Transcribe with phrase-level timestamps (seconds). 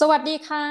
[0.00, 0.64] สวัสดีค่ะ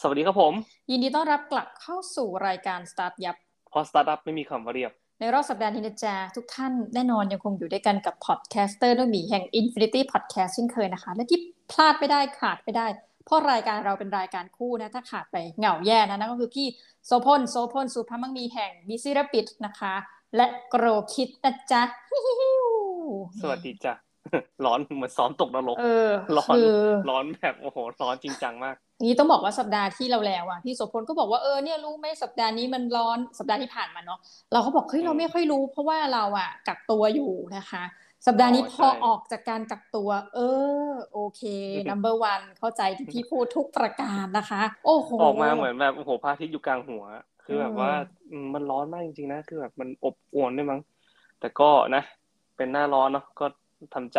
[0.00, 0.54] สวัสดีครับผม
[0.90, 3.36] ยินดีต้อนรับกลับเข้าสู่รายการ StartYup
[3.70, 12.86] เพราะสตาร์ทอัพไม่มีคำว่าเรียบ ในรอบสัปดาห์นี้นะจ๊ะทุกท่านแน่นอนยังคงอยู่ด้วยกันกับ podcaster น้องหมีแห่ง Infinity Podcast เช่นเคยนะคะ และที่พลาดไม่ได้ขาดไม่ได้
[13.24, 16.66] เพราะรายการเราเป็นรายการคู่นะ ถ้าขาดไปเหงาแย่นะนั่นก็คือพี่
[17.06, 19.94] โซพลโซพลสุภาพมังมีแห่ง Busy Rabbit นะคะ
[20.36, 20.84] และโกร
[21.14, 21.82] คิดนะจ๊ะ
[23.40, 24.03] สวัสดีจ้ะ
[24.64, 26.70] ร้อนเหมือนซ้อมตกนรกเออร้อนคือ
[27.10, 34.18] ร้อนแบบโอ้โหร้อนจริงจังมากนี้ต้องบอกว่าสัปดาห์ที่เราแล้วอะพี่โสพลก็บอกว่าเออเนี่ยรู้ไหมสัปดาห์นี้มันร้อนสัปดาห์ที่ผ่านมาเนาะ
[34.52, 37.84] เราก็บอกเฮ้ยอืมเราไม่ค่อยรู้ เพราะว่าเราอะกักตัวอยู่นะคะ
[38.26, 40.38] สัปดาห์นี้อ๋อพอใช่ออกจากการกักตัว เอ
[40.88, 41.42] อ โอเค
[41.90, 47.04] number one เข้าใจที่พี่พูดทุกประการนะคะ โอ้โหออกมาเหมือนแบบโอ้โหพระอาทิตย์อยู่กลางหัว
[47.44, 47.92] คือแบบอืมว่า
[48.30, 50.80] อืมมันร้อนมากจริงๆนะ คือแบบมันอบอวนด้วยมั้ง
[51.40, 52.02] แต่ก็นะ
[52.56, 53.46] เป็นหน้าร้อนเนาะก็
[53.94, 54.18] ทำใจ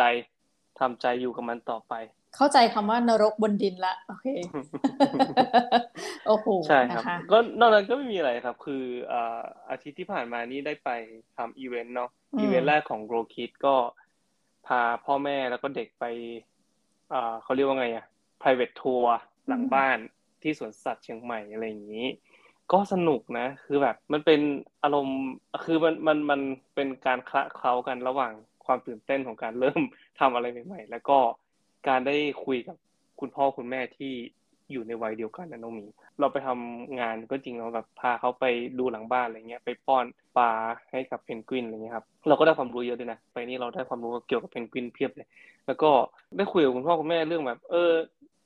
[0.80, 1.94] ทำใจอยู่กับมันต่อไป
[2.36, 4.26] เข้าใจคำว่านรกบนดินละโอเค
[6.26, 9.40] โอ้โหใช่ครับนะคะก็นอกนั้นก็ไม่มีอะไรครับ คืออ่า
[9.70, 10.90] อาทิตย์ที่ผ่านมานี่ได้ไป
[11.36, 13.74] ทำอีเวนต์เนาะอืมอีเวนต์แรกของ Grow Kid ก็
[14.66, 16.04] พาพ่อแม่แล้วก็เด็กไป
[17.12, 18.04] อ่าเขาเรียกว่าไงอะ
[18.40, 19.02] private tour
[19.48, 19.98] หลังบ้าน
[20.42, 22.08] ที่สวนสัตว์เชียงใหม่อะไรอย่างนี้
[22.72, 24.40] ก็สนุกนะ คือแบบมันเป็น
[24.82, 25.18] อารมณ์
[25.64, 26.40] คือมันมันมัน
[26.74, 28.32] เป็นการคละเคล้ากันระหว่าง
[28.66, 29.82] ความตื่นเต้นของการเริ่ม
[30.20, 31.18] ทำอะไรใหม่ ๆ แล้วก็
[31.88, 32.76] การได้คุยกับ
[33.20, 34.12] คุณพ่อคุณแม่ที่
[34.72, 35.86] อยู่ในวัยเดียวกันนะน้องมี
[36.20, 38.44] เราไปทำงานก็จริงเราแบบพาเขาไป
[38.78, 40.04] ดูหลังบ้านอะไรเงี้ยไปป้อน
[40.36, 40.50] ปลา
[40.90, 45.28] ให้กับเพนกวินอะไรเงี้ยครับเราก็ได้ความรู้เยอะด้วยนะไปนี่เราได้ความรู้เกี่ยวกับเพนกวินเพียบเลย
[45.66, 45.90] แล้วก็
[46.36, 47.92] ได้คุยกับคุณพ่อคุณแม่เรื่องแบบ เออ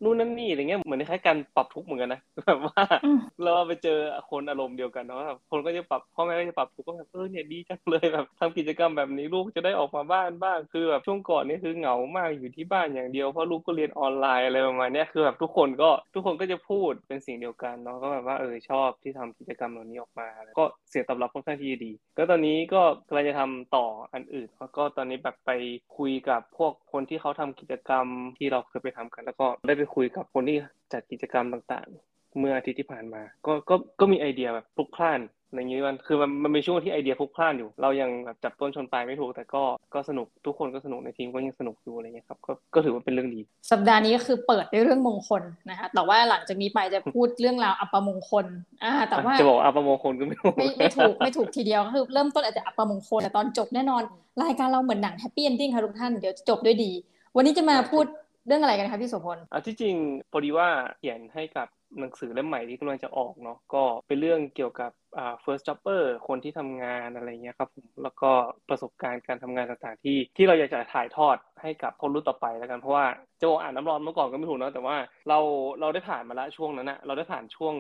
[0.03, 3.99] นู่นนั่นนี่อะไรเงี้ยเหมือนคล้ายๆการปรับทุกข์เหมือนกันนะแบบว่าอืมเราไปเจอ
[4.31, 20.29] คนอารมณ์เดียวกันเนาะแบบคนก็จะปรับพ่อแม่ก็จะปรับทุกข์ก็แบบเออเนี่ยดีจังเลยแบบทำกิจกรรมแบบนี้ลูกจะได้ออกมาบ้านบ้างคือแบบช่วงก่อนนี่คือเหงามากอยู่ที่บ้านอย่างเดียวเพราะลูกก็เรียนออนไลน์อะไรประมาณเนี้ยคือแบบทุกคนก็ทุกคนก็จะพูดเป็นสิ่งเดียวกันเนาะก็แบบว่าเออชอบที่ทำกิจกรรมเหล่านี้ออกมา
[20.59, 25.51] ก็เสียงตอบรับค่อนข้างที่จะดี ก็ตอนนี้ก็กำลังจะทำต่ออันอื่นแล้วก็ตอนนี้แบบไป
[25.97, 28.07] คุยกับพวกคนที่เขาทำกิจกรรม
[28.39, 30.57] ที่เราเคยไปทำกัน แล้วก็ได้ไปคุยกับคนที่
[30.93, 39.63] จัดกิจกรรมต่างๆ เมื่ออาทิตย์ที่ผ่านมา ก็ก็ก็มีไอเดียแบบพลุกพล่านอะไรอย่างนี้มันคือมันมันเป็นช่วงที่ไอเดียพลุกพล่านอยู่ เรายังแบบจับต้นชนปลายไม่ถูก แต่ก็
[39.95, 43.41] ก็สนุกทุกคนก็สนุกในทีมก็ยังสนุกอยู่อะไรเงี้ยครับก็ก็ถือว่าเป็นเรื่องดี
[43.71, 48.47] สัปดาห์นี้ก็คือเปิดด้วยเรื่องมงคลนะคะแต่ว่าหลังจากนี้ไปจะพูดเรื่องราวอัปมงคล
[48.85, 54.03] อ่าแต่ว่าจะบอกว่าอัปมงคลก็ไม่รู้ไม่ไม่ถูกไม่ถูกทีเดียวก็คือเริ่มต้นอาจจะอัปมงคลแต่ตอนจบแน่นอน
[54.43, 56.93] รายการเราเหมือนหนัง happy ending ค่ะทุกท่านเดี๋ยวจะจบด้วยดี
[57.37, 58.05] วันนี้จะมาพูด
[58.47, 59.97] เรื่องอะไรกันคะพี่โสพลอะที่จริง
[60.31, 60.69] พอดีว่า
[60.99, 61.69] เขียนให้กับ
[62.01, 68.31] หนังสือเล่มใหม่ที่กำลังจะออกเนาะก็เป็นเรื่องเกี่ยวกับอ่า first jobber คนที่ทำงานอะไรเงี้ยครับผมแล้วก็
[68.69, 73.07] ประสบการณ์การทำงานต่างๆที่ที่เราอยากจะถ่ายทอดให้กับคนรุ่นต่อไปแล้วกันเพราะว่า
[73.41, 74.97] จะบอกอาบน้ำร้อนเมื่อก่อนก็ไม่ถูกเนาะแต่ว่า
[75.29, 75.39] เรา
[75.81, 77.75] เราได้ผ่านมาละช่วงนั้นอะเราได้ผ่านช่วง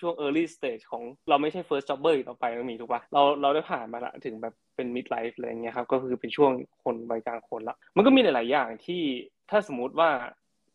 [0.00, 6.52] ช่วง early stage ของเราไม่ใช่ first jobber อีกต่อไปมันมีถูกปะเราเราได้ผ่านมาละถึงแบบเป็น mid life อะไรเงี้ยครับก็คือเป็นช่วง
[6.84, 9.02] คนวัยกลางคนละ มันก็มีหลาย ๆ อย่างที่
[9.50, 10.10] ถ้าสมมติว่า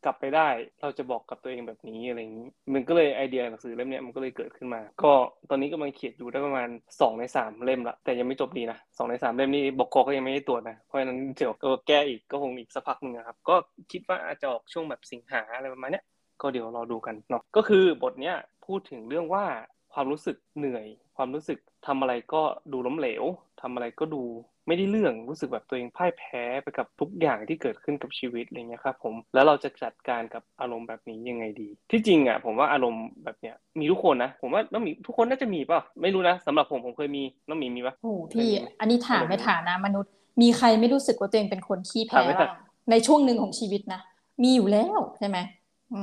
[0.06, 0.50] กลับไปได้
[0.82, 5.12] เราจะบอกกับตัวเองแบบนี้อะไรอย่างนี้ มันก็เลยไอเดียหนังสือเล่มเนี้ยมันก็เลยเกิดขึ้นมา ก็
[5.50, 6.70] ตอนนี้กำลังเขียนอยู่ได้ประมาณ
[7.02, 13.56] สองในสามเล่มละแต่ยังไม่จบดีนะสองในสามเล่มนี่บอกกก็ยังไม่ได้ตรวจนะเพราะฉะนั้นเดี๋ยวก็แก้อีกก็คงอีกสักพักหนึ่งนะครับ ก็
[13.92, 16.04] คิดว่าอาจจะออกช่วงแบบสิงหาอะไรประมาณเนี้ย
[16.42, 18.36] ก็เดี๋ยวรอดูกันเนาะก็คือบทเนี้ย
[18.66, 19.46] พูดถึงเรื่องว่า
[19.94, 20.86] ความรู้สึกเหนื่อย
[21.18, 22.42] ความรู้สึกทำอะไรก็
[22.72, 23.24] ดูล้มเหลว
[23.62, 24.24] ทำอะไรก็ดู
[24.68, 40.12] ไม่ได้เรื่องรู้สึกแบบตัวเองพ่ายแพ้ไปกับทุกอย่างที่เกิดขึ้นกับชีวิตอะไรเงี้ยครับผมแล้วเราจะจัดการกับอารมณ์แบบนี้ยังไงดี ที่จริงอะผมว่าอารมณ์แบบเนี้ยมีทุกคนนะผมว่าน้องหมีทุกคนน่าจะมีเปล่าไม่รู้นะสำหรับผมผมเคยมีน้องหมีมีปะโอ้โหพี่เป็นไงอันนี้ถามในฐานะมนุษย์
[40.42, 42.52] มีใครไม่รู้สึกว่าตัวเองเป็นคนขี้ถาแพ้มไม่บ้าง
[42.92, 44.02] ในช่วงหนึ่งของชีวิตนะ
[44.44, 45.59] มีอยู่แล้วใช่ไหมอื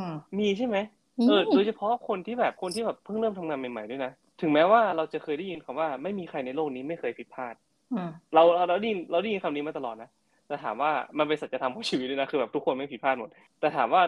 [0.08, 0.76] มมีใช่ไหม
[1.18, 7.54] มีเออโดยเฉพาะคนที่แบบคนที่แบบเพิ่งเริ่มทำงานใหม่ๆด้วยนะถึงแม้ว่าเราจะเคยได้ยินคำว่าไม่มีใครในโลกนี้ไม่เคยผิดพลาด
[7.92, 10.10] อืมเราเราเราได้ยินเราได้ยินคำนี้มาตลอดนะ
[10.46, 13.28] แต่ถามว่ามันเป็นสัจธรรมของชีวิตด้วยนะคือแบบทุกคนไม่ผิดพลาดหมด
[13.60, 14.02] แต่ถามว่า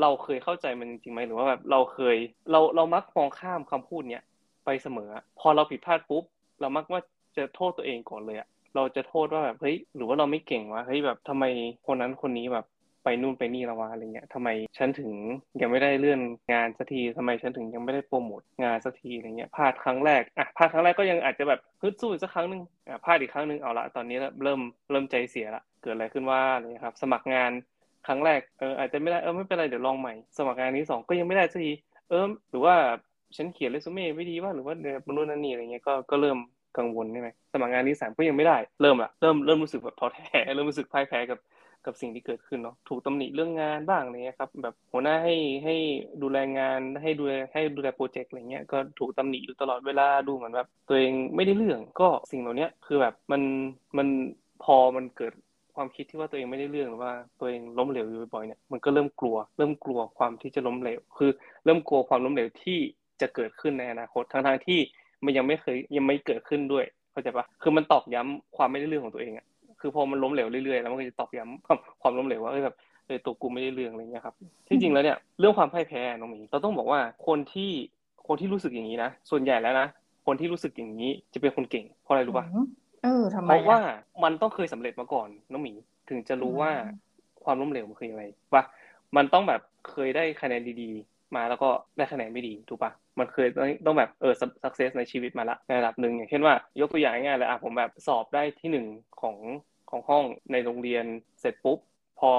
[0.00, 2.16] เราเคยเข้าใจมันจริงๆไหมหรือว่าแบบเราเคย
[2.50, 4.24] เราเรามักมองข้ามคำพูดเนี้ย
[4.64, 5.08] ไปเสมอ
[5.40, 6.24] พอเราผิดพลาดปุ๊บ
[6.60, 7.00] เรามักว่า
[7.36, 11.44] จะโทษตัวเองก่อนเลยอะเราจะโทษว่าแบบเฮ้ยหรือว่าเราไม่เก่งวะเฮ้ยแบบทำไม
[11.86, 12.64] คนนั้นคนนี้แบบ
[13.04, 15.12] ไปนู่นไปนี่ล้วะอะไรเงี้ยทำไมฉันถึง
[15.62, 16.20] ยังไม่ได้เลื่อน
[16.52, 24.60] งานสักทีทำไมฉันถึงยังไม่ได้โปรโมทงานสักทีอะไรเงี้ยพลาดครั้งแรกอะพลาดครั้งแรกก็ยังอาจจะแบบฮึดสู้อีกสักครั้งหนึ่งอะพลาดอีกครั้งหนึ่งเอาละตอนนี้เริ่ม
[24.90, 27.50] เริ่มใจเสียละเกิดอะไรขึ้นว่าอะไรเงี้ยครับ สมัครงาน
[28.06, 31.72] ครั้งแรกเอออาจจะไม่ได้เออไม่เป็นไรเดี๋ยวลองใหม่ สมัครงานนี้สองก็ยังไม่ได้สักที
[32.10, 32.74] เออหรือว่า
[33.36, 36.38] ฉันเขียนเรซูเม่ไม่ดีว่าหรือว่าเดี๋ยวมันนู่นนั่นนี่อะไรเงี้ยก็ก็เริ่ม
[36.78, 41.38] กังวลใช่ไหมสมัครงานที่สามก็ยังไม่ได้เริ่มละเริ่มเริ่มรู้สึกแบบท้อแท้เริ่มรู้สึกพ่ายแพ้กับ
[41.86, 45.34] กับสิ่งที่เกิดขึ้นเนาะถูกตำหนิเรื่องงานบ้างเงี้ยครับ แบบหัวหน้าให้
[45.64, 45.74] ให้
[46.22, 53.42] ดูแลงานให้ดูแลให้ดูแลโปรเจกต์อะไรเงี้ยก็ถูกตำหนิอยู่ตลอดเวลาดูเหมือนแบบตัวเองไม่ได้เรื่องก็สิ่งเหล่านี้คือแบบมัน
[53.98, 54.08] มัน
[54.64, 55.32] พอมันเกิด
[55.76, 61.30] ความคิดที่ว่าตัวเองไม่ได้เรื่องหรือว่าตัวเองล้มเหลวอยู่บ่อยๆเนี่ยมันก็เริ่มกลัว เริ่มกลัวความที่จะล้มเหลว คือ
[61.64, 62.78] เริ่มกลัวความล้มเหลวที่
[63.20, 64.80] จะเกิดขึ้นในอนาคตทั้งๆที่
[65.24, 69.46] มันยังไม่เคยยังไม่เกิดขึ้นด้วยเข้าใจปะคือมันตอกย้ำความไม่ได้เรื่องของตัวเองอะ
[69.82, 72.76] คือพอมันล้มเหลวเรื่อยๆแล้วมันก็จะตอกย้ำความความล้มเหลวว่าเออแบบ
[73.06, 74.34] เออตัวกูไม่ได้เรื่องอะไรเงี้ยครับ
[74.68, 77.70] ที่จริงแล้วเนี่ยเรื่องความพ่ายแพ้น้องหมีเราต้องบอกว่าคนที่
[78.26, 79.86] คนที่รู้สึกอย่างนี้นะส่วนใหญ่แล้วนะ
[80.26, 82.46] คนที่รู้สึกอย่างนี้จะเป็นคนเก่ง เพราะอะไรรู้ปะ
[83.04, 83.80] เออทำไมเพราะว่า
[84.24, 85.72] มันต้องเคยสำเร็จมาก่อนน้องหมี
[86.08, 86.70] ถึงจะรู้ว่า
[87.44, 88.62] ความล้มเหลวมันคืออะไรว่า
[89.16, 93.48] มันต้องแบบเคยได้คะแนนดีๆ มาแล้วก็ได้คะแนนไม่ดีถูกปะมันเคย
[93.86, 94.34] ต้องแบบเออ
[94.64, 98.86] สักเซสในชีวิตมาละในระดับหนึ่งอย่างเช่นว่ายกตัวอย่างง่ายเลยอะผมแบบสอบได้ที่หนึ่ง
[99.20, 99.36] ของ
[99.92, 101.04] ของห้องในโรงเรียน
[101.40, 101.78] เสร็จปุ๊บ
[102.20, 102.30] พอ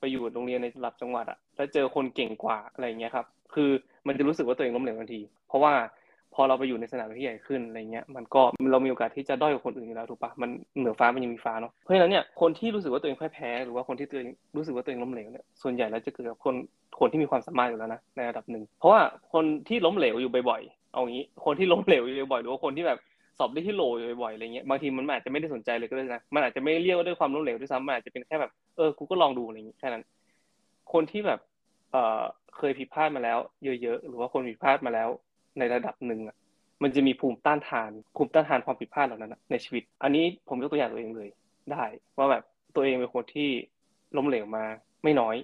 [0.00, 3.70] ไปอยู่โรงเรียนในระดับจังหวัดอะแล้วเจอคนเก่งกว่าอะไรเงี้ยครับ คือ
[4.06, 5.72] มันจะรู้สึกว่าตัวเองล้มเหลวทันที เพราะว่า
[6.34, 8.42] พอเราไปอยู่ในสนามที่ใหญ่ขึ้นอะไรเงี้ย มันก็
[8.72, 16.54] เรามีโอกาสที่จะด้อยกว่าคนอื่นอยู่แล้วถูกปะมันเหนือฟ้ามันยังมีฟ้าเนาะ เพราะฉะนั้นเนี่ยคนที่รู้สึกว่าตัวเองพ่ายแพ้ หรือว่าคนที่ตัวเองรู้สึกว่าตัวเองล้มเหลวเนี่ย ส่วนใหญ่แล้วจะเกิดกับคน
[16.98, 19.00] คนที่มีความสามารถอยู่แล้วนะในระดับหนึ่ง เพราะว่า
[19.32, 22.98] คนที่ล้มเหลวอยู่บ่อยๆ เอางี้ คนที่ล้มเหลวอยู่บ่อยหรือว่าคนที่แบบ
[23.38, 23.82] สอบได้ที่โหล
[24.22, 30.04] บ่อยๆอะไรเงี้ยบางทีมันอาจจะไม่ได้สนใจเลยก็ได้นะมันอาจจะไม่เรียกว่าด้วยความล้มเหลวด้วยซ้ำมันอาจจะเป็นแค่แบบเออกูก็ลองดูอะไรอย่างงี้แค่นั้น
[30.92, 31.40] คนที่แบบ
[31.92, 32.22] เอ่อ
[32.56, 33.38] เคยผิดพลาดมาแล้ว
[33.82, 35.08] เยอะๆหรือว่าคนผิดพลาดมาแล้ว
[35.58, 36.36] ในระดับหนึ่งอะ
[36.82, 41.28] มันจะมีภูมิต้านทานภูมิต้านทานความผิดพลาดเหล่านั้นในชีวิต อันนี้ผมยกตัวอย่างตัวเองเลย
[41.72, 41.84] ได้
[42.18, 42.42] ว่าแบบ
[42.74, 43.48] ตัวเองเป็นคนที่
[44.16, 44.64] ล้มเหลวมา
[45.04, 45.36] ไม่น้อย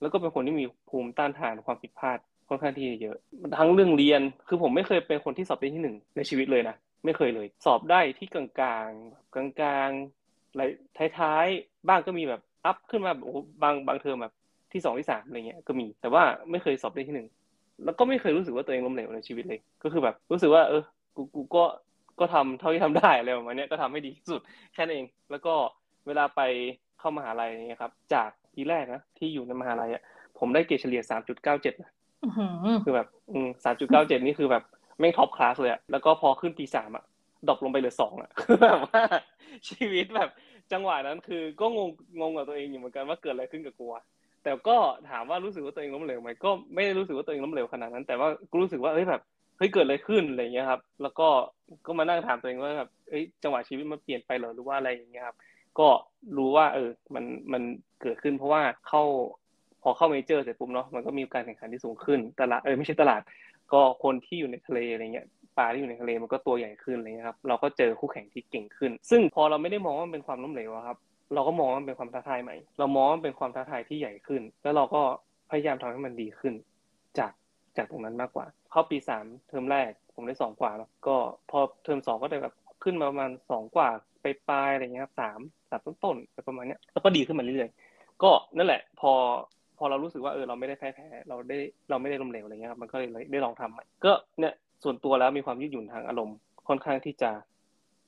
[0.00, 2.18] แล้วก็เป็นคนที่มีภูมิต้านทานความผิดพลาด
[2.48, 3.16] ค่อนข้างที่เยอะ
[3.58, 8.90] ทั้งเรื่องเรียนคือผมไม่เคยเป็นคนที่สอบได้ที่หนึ่งในชีวิตเลยนะ ไม่เคยเลย สอบได้ที่กลางกลาง
[9.34, 9.90] กลางกลาง
[10.50, 10.62] อะไร
[11.18, 14.34] ท้ายๆ บ้างก็มีแบบอัพขึ้นมาโอ้บางบางเทอมแบบ
[14.72, 17.28] ที่สองที่สามอะไรเงี้ยก็มี แต่ว่าไม่เคยสอบได้ที่หนึ่ง
[17.84, 20.82] แล้วก็ไม่เคยรู้สึกว่าตัวเองล้มเหลวในชีวิตเลย ก็คือแบบรู้สึกว่า เออ
[21.16, 21.64] กูกูก็
[22.20, 24.40] ก็ทำเท่าที่ทำได้อะไรประมาณนี้ก็ทำให้ดีที่สุด
[24.74, 25.54] แค่นั้นเอง แล้วก็
[26.06, 26.40] เวลาไป
[26.98, 30.02] เข้ามหาลัยเนี่ยครับ จากปีแรกนะที่อยู่ในมหาลัยอะ
[30.38, 31.90] ผมได้เกรดเฉลี่ยสามจุดเก้าเจ็ดนะ
[32.84, 33.08] คือแบบ
[33.64, 34.64] สามจุดเก้าเจ็ดนี่คือแบบ
[34.98, 37.04] แม่งท็อปคลาสเลยอะแล้วก็พอขึ้นปีสามอะ
[37.48, 39.02] ดรอปลงไปเหลือสองอะคือแบบว่า
[39.68, 40.30] ชีวิตแบบ
[40.72, 41.90] จังหวะนั้นคือก็งง
[42.20, 43.86] งงกับตัวเองอยู่เหมือนกันว่าเกิดอะไรขึ้นกับกู
[44.44, 44.76] แต่ก็
[45.10, 49.22] ถามว่ารู้สึกว่าตัวเองล้มเหลวไหมก็ไม่ได้รู้สึกว่าตัวเองล้มเหลวขนาดนั้น แต่ว่าก็รู้สึกว่าเฮ้ยแบบ
[49.58, 51.28] เฮ้ยเกิดอะไรขึ้นอะไรเงี้ยครับ แล้วก็
[51.86, 55.36] ก็มานั่งถามตัวเองว่าแบบเอ้ยจังหวะชีวิตมันเปลี่ยนไปหรอหรือว่าอะไรอย่างเงี้ยครับ
[55.78, 55.88] ก็
[56.36, 57.62] รู้ว่า เออ มันมัน
[58.02, 59.02] เกิดขึ้นเพราะว่าเข้า
[59.82, 63.20] พอเข้าเมเจอร์เสร็จปุ๊บเนาะมันก็มีการแข่งขันที่สูงขึ้นตลาดเออไม่ใช่ตลาด
[63.72, 65.26] ก็คนที่อยู่ในทะเลอะไรเงี้ย
[65.58, 70.98] ปลาที่อยู่ในทะเลมันก็ตัวใหญ่ขึ้นอะไรเงี้ยครับเราก็เจอคู่แข่งที่เก่งขึ้น ซึ่งพอเราไม่ได้มองว่ามันเป็นความล้มเหลวครับ
[71.34, 75.02] เราก็มองว่าเป็นความท้าทายใหม่ เรามองว่าเป็นความท้าทายที่ใหญ่ขึ้น แล้วเราก็
[75.50, 76.54] พยายามทำให้มันดีขึ้น
[77.18, 77.32] จาก
[77.76, 81.16] จากตรงนั้นมากกว่า เข้าปีสามเทอมแรกผมได้สองกว่าแล้วก็
[81.50, 82.54] พอเทอมสองก็ได้แบบ
[82.84, 83.88] ขึ้นมาประมาณสองกว่า
[84.22, 85.40] ไปปลายอะไรเงี้ยครับสาม
[85.70, 89.12] สามต้นต้นไปประมาณเนี้ยแล้วก็ดีขึ้นมาเรื่อยๆก็นั่นแหละ พอ
[89.78, 91.58] พอเรารู้สึกว่าเออเราไม่ได้แพ้แพ้เราได้
[91.90, 94.54] เราไม่ได้ล้มเหลวอะไรเงี้ยครับมันก็เลยได้ลองทำใหม่ก็เนี่ย
[94.84, 96.36] ส่วนตัวแล้วมีความยืดหยุ่นทางอารมณ์
[96.68, 97.30] ค่อนข้างที่จะ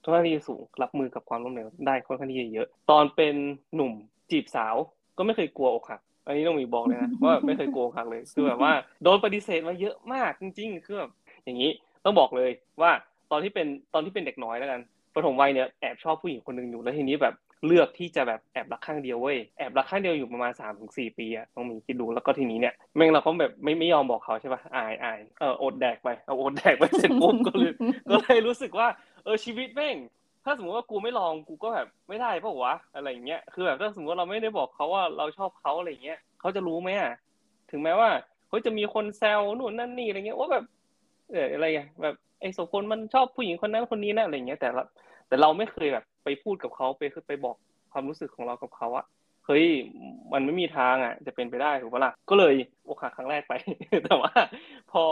[0.02, 3.35] ค่อนข้างที่จะสูงรับมือกับความล้มเหลวได้ค่อนข้างที่จะเยอะ ตอนเป็น
[3.75, 3.92] หนุ่ม
[4.30, 4.75] จีบสาว
[5.18, 11.11] ก็ไม่เคยกลัวอกหักอันนี้ต้องมีบอกเลยนะว่าไม่เคยกลัวอกหักเลยคือแบบว่าโดนปฏิเสธมาเยอะมากจริงๆคือแบบ
[11.44, 11.71] อย่างนี้
[12.04, 12.90] ต้องบอกเลยว่า
[13.30, 14.80] ตอนที่เป็นตอนที่เป็นเด็กน้อยแล้วกัน
[15.14, 17.35] ปฐมวัยเนี่ยแอบชอบผู้หญิงคนหนึ่งอยู่แล้วทีนี้แบบ
[17.67, 27.73] เลือกที่จะแบบแอบรักข้างเดียวเว้ยแอบรักข้างเดียวอยู่ประมาณสามถึงสี่ปีอะต้องมีคิดดูแล้วก็ทีนี้เนี่ยแม่งเราก็แบบไม่ไม่ยอมบอกเขาใช่ป่ะอายอายเอออดแดกไปเอาอดแดกไปเสร็จปุ๊บก็เลย
[28.11, 28.88] ก็เลยรู้สึกว่า
[29.25, 29.97] เออชีวิตแม่ง
[30.45, 37.12] ถ้าสมมติว่ากูไม่ลองกูก็แบบไม่ได้เพราะวะอะไรเงี้ยคือแบบถ้าสมมติเราไม่ได้บอกเขาว่าเราชอบเขาอะไรเงี้ยเขาจะรู้ไหมอะ
[37.71, 38.11] ถึงแม้ว่า
[38.49, 40.64] เขาจะมีคนแซวนู่นนั่นนี่อะไรเงี้ยว่าแบบ
[41.31, 44.83] เอออะไรอะแบบไอ้สองคนมันชอบผู้หญิงคนนั้นคนนี้นะอะไรเงี้ยแต่ละ
[45.29, 47.56] แต่เราไม่เคยแบบ ไปพูดกับเขาไปไปบอก
[47.92, 49.04] ความรู้สึกของเรากับเขาอะ
[49.46, 49.66] เฮ้ย
[50.32, 52.54] มันไม่มีทางอะจะเป็นไปได้ถูกปะล่ะก็เลย
[52.86, 53.52] โอกาสครั้งแรกไป
[54.04, 54.32] แต่ว่า
[54.90, 55.02] พอ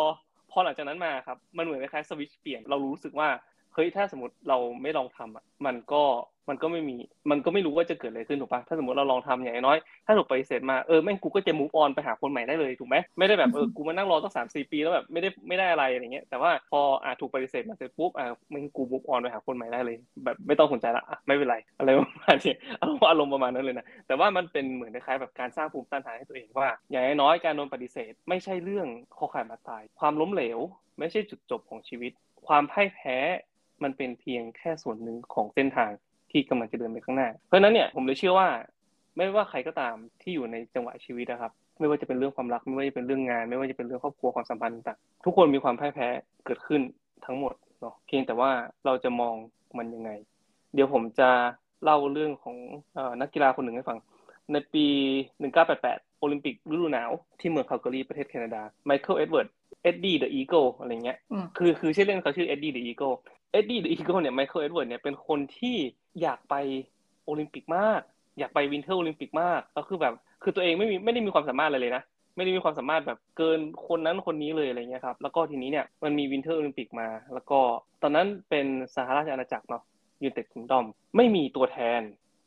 [0.50, 3.28] พอหลังจากนั้นมาครับ มันเหมือนคล้ายสวิตช์เปลี่ยนเรารู้สึกว่า
[3.74, 6.02] เฮ้ยถ้าสมมติเราไม่ลองทำอะมันก็
[6.48, 6.96] มันก็ไม่มี
[7.30, 22.54] มันก็ไม่รู้ว่าจะเกิดอะไรขึ้นถูกปะถ้าสมมติเราลองทำอย่างน้อย ถ้าถูกปฏิเสธมาเออแม่งกูก็จะมูฟออนไปหาคนใหม่ได้เลยถูกไหมไม่ได้แบบเออกูมานั่งรอตั้งสามสี่ปีแล้วแบบไม่ได้ไม่ได้อะไรอะไรเงี้ยแต่ว่าพออ่าถูกปฏิเสธมาเสร็จปุ๊บอ่าแม่งกูมูฟออนไปหาคนใหม่ได้เลย แบบไม่ต้องสนใจละอะไม่เป็นไรอะไรประมาณนี้
[23.10, 28.86] อารมณ์ประมาณนั้นเลยนะแต่ว่ามันเป็นเหมือนคล้ายๆแบบการสร้างภูมิต้านทานให้ตัวเองว่า อย่างน้อยการโดนปฏิเสธ ไม่ใช่เรื่อง
[29.16, 30.58] คอขาดมาตาย ความล้มเหลว
[30.98, 32.12] ไม่ใช่จุดจบของชีวิต
[32.46, 33.18] ความพ่ายแพ้
[33.82, 35.90] มันเป็นเพียงแค่ส่วนหนึ่งของเส้นทาง
[36.30, 38.48] ที่กำลังจะเดินไปข้างหน้า เพราะนั้นเนี่ยผมเลยเชื่อว่า
[39.16, 46.08] ไม่ว่าใครก็ตามที่อยู่ในจังหวะชีวิตนะครับ ไม่ว่าจะเป็นเรื่องความรัก ไม่ว่าจะเป็นเรื่องงาน ไม่ว่าจะเป็นเรื่องครอบครัวความสัมพันธ์ต่างทุกคนมีความพ่ายแพ้
[46.46, 46.80] เกิดขึ้น
[47.24, 48.50] ทั้งหมดเนาะเพียงแต่ว่า
[48.86, 49.34] เราจะมอง
[49.78, 50.10] มันยังไง
[50.74, 51.30] เดี๋ยวผมจะ
[51.84, 52.56] เล่าเรื่องของ
[53.20, 53.98] นักกีฬาคนหนึ่งให้ฟัง
[54.52, 54.86] ในปี
[55.52, 59.48] 1988 โอลิมปิกฤดูหนาวที่เมืองคาลการีประเทศแคนาดาไมเคิลเอ็ดเวิร์ด
[59.82, 61.18] Eddie the Eagle อะไรเงี้ย
[61.56, 63.12] คือคือชื่อเล่นเขาชื่อ Eddie the Eagle
[63.52, 65.76] Eddie the Eagle เนี่ยไมเคิลเอ็ดเวิร์ดเนี่ยเป็นคนที่
[66.22, 66.54] อยากไป
[67.24, 68.00] โอลิมปิกมาก
[68.38, 72.02] อยากไป Winter Olympic มากก็คือแบบคือตัวเองไม่มีไม่ได้มีความสามารถอะไรเลยนะ
[72.36, 77.60] ไม่ได้มีความสามารถแบบเกินคนนั้นคนนี้เลยอะไรเงี้ยครับแล้วก็ทีนี้เนี่ยมันมี Winter Olympic มา แล้วก็
[78.02, 79.82] ตอนนั้นเป็นสหราชอาณาจักรเนาะ
[80.22, 82.00] United Kingdom ไม่มีตัวแทน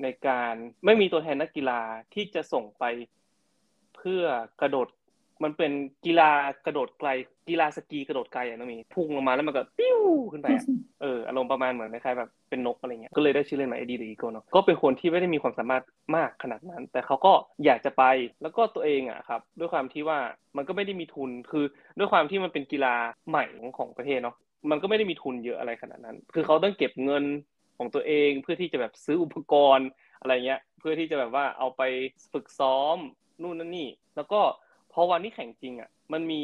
[0.03, 0.53] ในการ
[0.85, 1.81] ไม่มีตัวแทนนักกีฬา
[2.13, 2.83] ที่จะส่งไป
[3.95, 4.23] เพื่อ
[4.61, 4.88] กระโดด
[5.43, 5.71] มันเป็น
[6.05, 6.31] กีฬา
[6.65, 7.10] กระโดดไกล
[7.50, 10.00] กีฬาสกีกระโดดไกลอะน้องมีพุ่งลงมาแล้วมันก็ปิ้ว
[10.31, 10.48] ขึ้นไป
[11.01, 15.83] เอออารมณ์ประมาณเหมือนคล้ายๆแบบเป็นนกอะไรเงี้ยก็เลยได้ชื่อเล่นมา Eddie the Eagle เนาะก็เป็นคนที่ไม่ได้มีความสามารถ
[16.15, 17.33] มากขนาดนั้น แต่เขาก็
[17.65, 18.03] อยากจะไป
[18.41, 20.19] แล้วก็ตัวเองอะครับด้วยความที่ว่า
[20.57, 21.65] มันก็ไม่ได้มีทุนคือ
[21.98, 22.95] ด้วยความที่มันเป็นกีฬา
[23.29, 23.45] ใหม่
[23.77, 24.36] ของประเทศเนาะ
[24.69, 27.24] มันก็ไม่ได้มีทุนเยอะอะไรขนาดนั้น คือเขาต้องเก็บเงิน
[27.77, 29.88] ของตัวเองเพื่อที่จะแบบซื้ออุปกรณ์
[30.19, 31.81] อะไรเงี้ยเพื่อที่จะแบบว่าเอาไป
[32.33, 32.98] ฝึกซ้อม
[33.41, 34.41] นู่นนั่นนี่ แล้วก็
[34.93, 36.41] พอวันที่แข่งจริงอะ มันมี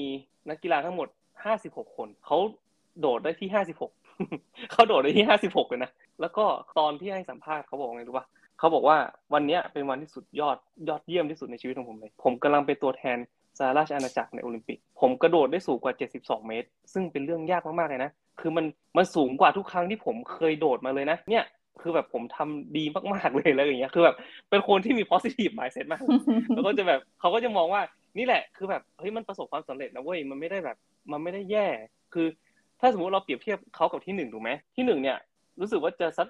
[0.49, 1.07] นักกีฬาทั้งหมด
[1.43, 2.37] ห้าสิบหกคน เขา
[2.99, 3.91] โดดได้ที่ห้าสิบหก
[4.71, 6.45] เขาโดดได้ที่ห้าสิบหกเลยนะ แล้วก็
[6.79, 8.25] ตอนที่ให้สัมภาษณ์เขาบอกไงรู้ป่ะ
[8.59, 8.97] เขาบอกว่า
[9.33, 10.57] วันนี้เป็นวันที่สุดยอด
[10.89, 13.17] ยอดเยี่ยมที่สุดในชีวิตของผมเลย ผมกำลังเป็นตัวแทน
[13.57, 18.65] สหราชอาณาจักรในโอลิมปิก ผมกระโดดได้สูงกว่า 72 เมตร ซึ่งเป็นเรื่องยากมากๆเลยนะ คือมัน
[18.97, 21.45] มันสูงกว่าทุกครั้งที่ผมเคยโดดมาเลยนะ เนี่ย
[21.81, 24.15] คือแบบผมทำดีมากๆเลยแล้วอย่างเงี้ย คือแบบ
[24.49, 26.01] เป็นคนที่มี positive mindset มาก
[26.53, 27.81] แล้วก็จะแบบเขาก็จะมองว่า
[28.17, 30.77] นี่แหละ คือแบบเฮ้ยมันประสบความสำเร็จนะเว้ยมันไม่ได้แบบ
[31.11, 31.67] มันไม่ได้แย่
[32.13, 32.27] คือ
[32.79, 35.17] ถ้าสมมติเราเปรียบเทียบเขากับที่หนึ่งถูกไหมที่หนึ่งเนี่ย
[35.59, 36.27] รู้สึกว่าจะสัก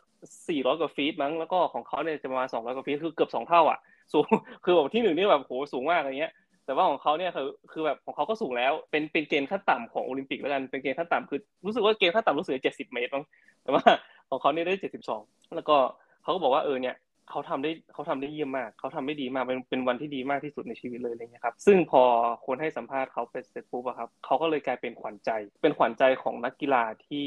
[0.47, 3.79] สี่ร้อยกว่าฟีตมั้งแล้วก็ของเขาเนี่ยจะประมาณสองร้อยกว่าฟีตคือเกือบสองเท่าอะ
[4.13, 4.25] สูง
[4.63, 6.33] คือแบบที่หนึ่งนี่แบบโหสูงมากอะไรเงี้ย
[6.65, 13.23] แต่ว่าของเขาเนี่ยคือคือแบบของเขาก็สูงแล้ว เป็นเป็นเกณฑ์ขั้นต่ำของโอลิมปิกแล้วกันเป็นเกณฑ์ขั้นต่ำคือรู้สึกว่าเกณฑ์ขั้นต่ำรู้สึกเจ็ดสิบเมตรมั้ง
[13.63, 13.83] แต่ว่า
[14.29, 15.21] ของเขาเนี่ยได้เจ็ดสิบสอง
[15.55, 15.75] แล้วก็
[16.23, 16.95] เขาก็บอกว่าเออเนี่ย
[17.29, 22.03] เขาทำได้เขาทำได้เยี่ยมมากเขาทำได้ดีมากเป็นเป็นวันที่ดีมากที่สุดในชีวิตเลยอะไรเงี้ยครับ ซึ่งพอ
[22.45, 25.31] คนให้สัมภาษณ์เขาไปเสร็จปุ๊บอะครับเขาก็เลยกลายเป็นขวัญใจ
[25.61, 27.25] เป็นขวัญใจของนักกีฬาที่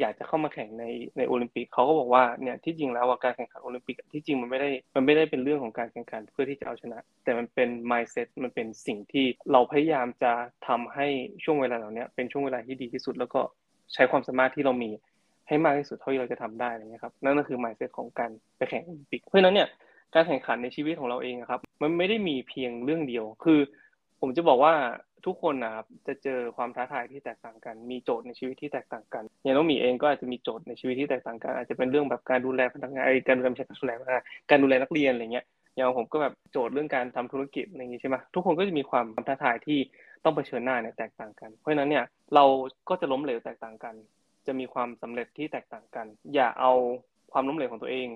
[0.00, 0.84] อยากจะเข้ามาแข่งใน
[1.16, 10.32] ในโอลิมปิกเขาก็บอกว่าเนี่ยที่จริงแล้วการแข่งขันโอลิมปิกที่จริงมันไม่ได้มันไม่ได้เป็นเรื่องของการแข่งขันเพื่อที่จะเอาชนะ แต่มันเป็น mindset มันเป็นสิ่งที่เราพยายามจะ
[10.68, 11.06] ทำให้
[11.44, 13.40] ช่วงเวลาเหล่านี้เป็นช่วงเวลาที่ดีที่สุด แล้วก็
[13.94, 14.90] ใช้ความสามารถที่เรามี
[15.52, 19.68] ให้มากที่สุดเท่าที่เราจะทำได้นะไรเงี้ยครับนั่นก็คือ mindset ของการไปแข่งโอลิมปิก เพราะฉะนั้นเนี่ย
[20.14, 23.60] การแข่งขันในชีวิตของเราเองครับ มันไม่ได้มีเพียงเรื่องเดียว คือ
[24.20, 24.74] ผมจะบอกว่า
[25.26, 39.78] ทุกคนนะครับจะเจอความท้าทายที่แตกต่างกัน มีโจทย์ในชีวิตที่แตกต่างกันอย่างน้องหมีเองก็อาจจะมีโจทย์ในชีวิตที่แตกต่างกัน อาจจะเป็นเรื่องแบบการดูแลพนักงานการดูแลการดูแลพนักงานการดูแลนักเรียนอะไรเงี้ยอย่างผมก็แบบโจทย์เรื่องการทำธุรกิจอะไรอย่างงี้ใช่ไหมทุกคนก็จะมีความท้าทายที่
[40.24, 42.04] ต้องเผชิญหน้าเนี่ยแตกต่างกัน เพราะฉะนั้นเนี่ย
[42.34, 42.44] เรา
[42.88, 43.94] ก็จะล้มเหลวแตกต่างกัน
[44.46, 46.72] จะมีความสำเร็จที่แตกต่างกัน อย่าเอา
[47.32, 48.08] ความล้มเหลวของตัวเอง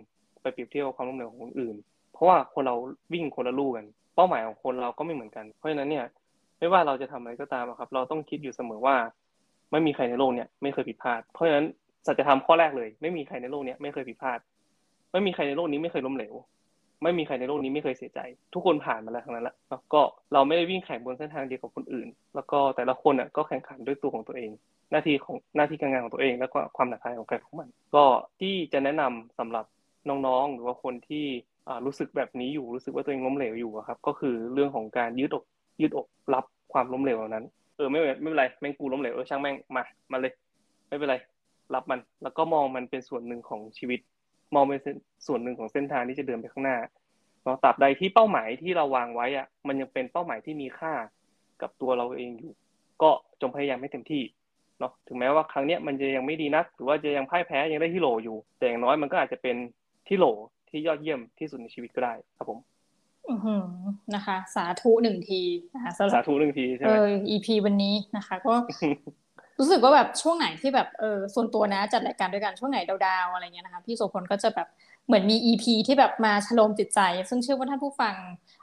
[0.42, 1.76] ไปเปรียบเทียบกับความล้มเหลวของคนอื่น
[2.12, 2.76] เพราะว่าคนเรา
[3.12, 6.04] วิ่งคนละลู่กัน เป้าหมายของคนเราก็ไม่เหมือนกัน เพราะฉะนั้นเนี่ย
[6.58, 8.96] ไม่ว่าเราจะทำอะไรก็ตามครับ เราต้องคิดอยู่เสมอว่า
[9.72, 11.64] ไม่มีใครในโลกเนี่ยไม่เคยผิดพลาด เพราะฉะนั้น
[12.06, 14.38] สัจธรรมข้อแรกเลย ไม่มีใครในโลกเนี้ยไม่เคยผิดพลาด
[15.12, 16.34] ไม่มีใครในโลกนี้ไม่เคยล้มเหลว
[17.02, 18.20] ไม่มีใครในโลกนี้ไม่เคยเสียใจ
[18.54, 20.00] ทุกคนผ่านมาแล้วทั้งนั้นแหละแล้วก็
[20.32, 24.50] เราไม่ได้วิ่งแข่งบนเส้นทางเดียวกับคนอื่น แล้วก็แต่ละคนอะก็แข่งขันด้วยตัวของตัวเอง
[24.90, 28.04] หน้าที่ของหน้าที่การงานของตัวเอง แล้วก็ความหนักใจของใครของมัน ก็
[28.40, 29.64] ที่จะแนะนำสำหรับ
[30.08, 31.26] น้องๆ หรือว่าคนที่
[31.86, 35.44] รู้สึกแบบนี้อยู่รู้สึกว่าตัวเองล้มเหลวอยู่ครับก็คือเรื่องของการยืดอก
[35.80, 37.44] ยืดอกรับความล้มเหลวเหล่านั้น
[37.76, 40.32] เออไม่ไม่เป็นไรแม่งกูล้มเหลวเออช่างแม่งมามาเลย
[40.88, 41.16] ไม่เป็นไร
[41.74, 44.00] รับมัน แล้วก็มองมันเป็นส่วนหนึ่งของชีวิต
[44.54, 44.80] มองเป็น
[45.26, 46.78] ส่วนหนึ่งของเส้นทางที่จะเดินไปข้างหน้า
[47.42, 50.92] เนาตราบใดที่เป้าหมายที่เราวางไว้อะมันยังเป็นเป้าหมายที่มีค่า
[51.62, 52.52] กับตัวเราเองอยู่
[53.02, 54.22] ก็จงพยายามให้เต็มที่
[54.78, 59.56] เนาะถึงแม้ว่าครั้งเนี้ยมันจะยังไม่ดีนัก หรือว่าจะยังพ่ายแพ้ยังได้ที่โหลอยู่ แต่อย่างน้อยมันก็อาจจะเป็น
[60.08, 60.26] ที่โหล
[60.70, 62.58] ที่ยอดเยี่ยมที่สุดในชีวิตก็ได้ครับผม
[63.28, 63.64] อือ
[64.14, 65.40] นะคะ สาธุหนึ่งที
[65.74, 68.54] นะคะสาธุหนึ่งทีใช่ไหมเออ EP วันนี้นะคะ ก็
[69.58, 74.68] รู้สึกว่าแบบช่วงไหนที่แบบเออส่วนตัวนะจัดรายการด้วยกันช่วงไหนดาวๆอะไรเงี้ยนะคะ พี่โสพลก็จะแบบ
[75.06, 78.14] เหมือนมี EP ที่แบบมาชโลมจิตใจ ซึ่งเชื่อว่าท่านผู้ฟัง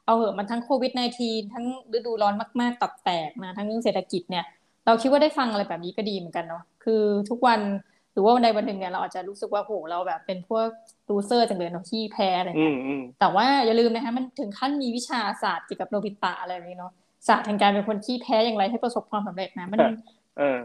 [0.06, 0.92] เอาเหอะมันทั้งโควิด
[1.24, 4.46] -19 ทั้งฤดูร้อนมากๆตับแตกนะทั้งเรื่องเศรษฐกิจเนี่ย
[4.86, 7.60] เราคิดว่าได้ฟังอะไรแบบนี้ก็ดีเหมือนกันเนาะคือทุกวัน
[8.14, 10.68] หรือว่าวันใดวันหนึ่งเนี่ยเราอาจจะรู้สึกว่าโหเราแบบเป็นพวก
[11.10, 12.78] ลูเซอร์จังเลยเนาะที่แพ้อะไรเงี้ย
[13.20, 16.94] แต่ว่าอย่าลืมนะคะมันถึงขั้นมีวิชาศาสตร์เกี่ยวกับโนบิตะอะไรแบบนี้เนาะ
[17.28, 19.80] ศาสตร์แห่งการเป็นคนที่แพ้อย่างไรให้ประสบความสำเร็จนะมัน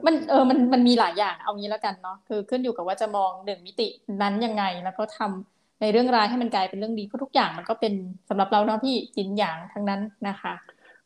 [0.07, 3.89] มันเออมันมันมีหลายอย่างเอางี้แล้วกันเนาะคือขึ้นอยู่กับว่าจะมองหนึ่งมิติ
[4.23, 7.95] นั้นยังไงแล้วก็ทำในเรื่องร้ายให้มันกลายเป็นเรื่องดีเพราะทุกอย่างมันก็เป็น
[8.29, 10.55] สำหรับเราเนาะพี่จินอย่างทั้งนั้นนะคะ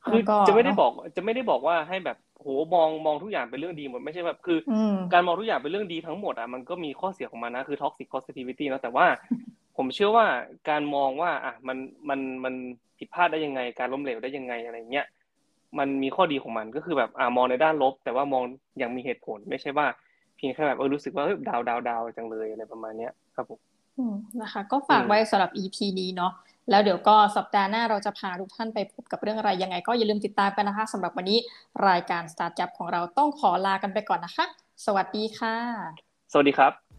[0.04, 4.59] คือจะไม่ได้บอกจะไม่ได้บอกว่าให้แบบ โหมองมองทุกอย่างเป็นเรื่องดีหมดไม่ใช่แบบคือ
[5.13, 9.07] การมองทุกอย่างเป็นเรื่องดีทั้งหมดอะมันก็มีข้อเสียของมันนะคือ toxic positivity นะแต่ว่า
[9.77, 10.27] ผมเชื่อว่า
[10.69, 11.77] การมองว่าอะมัน
[12.09, 12.55] มันมัน
[12.99, 15.07] ผิดพลาดได้ยังไง การล้มเหลวได้ยังไงอะไรเงี้ย
[15.79, 18.43] มันมีข้อดีของมันก็คือแบบอ่ามองในด้านลบ แต่ว่ามอง
[18.79, 19.87] อย่างมีเหตุผลไม่ใช่ว่า
[20.37, 23.61] เพียงแค่แบบเออรู้สึกว่าดาวดาวดาวจังเลยอะไรประมาณเนี้ยครับผม
[24.41, 26.33] นะคะ ก็ฝากไว้สำหรับ EP นี้เนาะ
[26.71, 31.38] แล้วเดี๋ยวก็สัปดาห์หน้าเราจะพาทุกท่านไปพบกับเรื่องอะไรยังไง ก็อย่าลืมติดตามกันนะคะสำหรับวันนี้
[31.88, 34.45] รายการ Start จับของเราต้องขอลากันไปก่อนนะคะ
[34.87, 35.57] สวัสดีค่ะ
[36.33, 36.92] สวัสดีครับ